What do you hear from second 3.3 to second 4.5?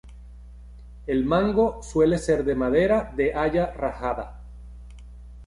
haya rajada.